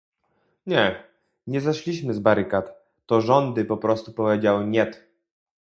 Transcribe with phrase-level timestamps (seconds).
[0.65, 1.03] Nie,
[1.47, 2.73] nie zeszliśmy z barykad,
[3.05, 5.07] to rządy po prostu powiedziały "niet"